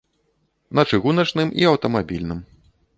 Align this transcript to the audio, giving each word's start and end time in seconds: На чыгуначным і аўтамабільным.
На 0.79 0.85
чыгуначным 0.91 1.55
і 1.61 1.71
аўтамабільным. 1.75 2.39